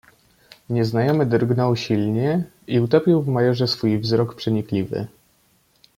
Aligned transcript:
"Nieznajomy 0.69 1.25
drgnął 1.25 1.75
silnie 1.75 2.43
i 2.67 2.79
utopił 2.79 3.21
w 3.21 3.27
majorze 3.27 3.67
swój 3.67 3.99
wzrok 3.99 4.35
przenikliwy." 4.35 5.07